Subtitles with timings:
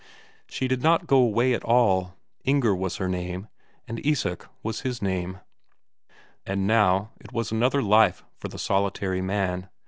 [0.47, 2.15] She did not go away at all.
[2.43, 3.47] Inger was her name.
[3.87, 5.41] And Isak was his name.
[6.43, 9.69] And now it was another life for the solitary man.